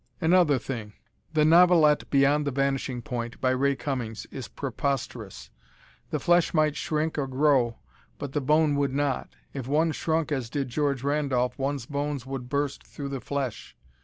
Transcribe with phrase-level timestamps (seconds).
[0.19, 0.93] Another thing:
[1.33, 5.51] the novelette "Beyond the Vanishing Point," by Ray Cummings, is preposterous.
[6.09, 7.77] The flesh might shrink or grow,
[8.17, 9.35] but the bone would not!
[9.53, 13.75] If one shrunk as did George Randolph, one's bones would burst through the flesh.